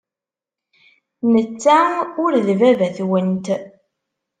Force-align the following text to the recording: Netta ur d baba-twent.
Netta 1.33 1.79
ur 2.23 2.33
d 2.45 2.47
baba-twent. 2.59 3.47